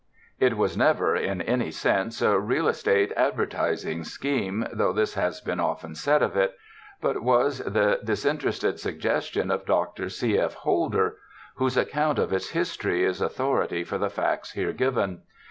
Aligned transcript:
It 0.39 0.57
was 0.57 0.75
never, 0.75 1.15
in 1.15 1.43
any 1.43 1.69
sense, 1.69 2.23
a 2.23 2.39
real 2.39 2.67
estate 2.67 3.11
advertising 3.15 4.03
scheme, 4.03 4.65
though 4.73 4.91
this 4.93 5.13
has 5.13 5.41
been 5.41 5.59
often 5.59 5.93
said 5.93 6.23
of 6.23 6.35
it; 6.35 6.57
but 7.01 7.21
was 7.21 7.59
the 7.59 7.99
disinter 8.03 8.47
ested 8.47 8.79
suggestion 8.79 9.51
of 9.51 9.67
Dr. 9.67 10.09
C. 10.09 10.39
F. 10.39 10.55
Holder, 10.55 11.17
whose 11.57 11.77
account 11.77 12.17
of 12.17 12.33
its 12.33 12.49
history 12.49 13.03
is 13.03 13.21
authority 13.21 13.83
for 13.83 13.99
the 13.99 14.09
facts 14.09 14.53
here 14.53 14.73
given. 14.73 15.21